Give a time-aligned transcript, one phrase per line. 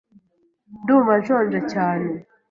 [0.81, 2.09] Ndumva nshonje cyane..